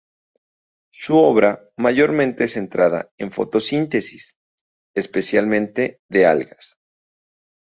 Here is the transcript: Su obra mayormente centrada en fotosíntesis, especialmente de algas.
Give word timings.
Su 0.91 1.15
obra 1.19 1.69
mayormente 1.77 2.47
centrada 2.47 3.11
en 3.19 3.29
fotosíntesis, 3.29 4.35
especialmente 4.95 6.01
de 6.09 6.25
algas. 6.25 6.79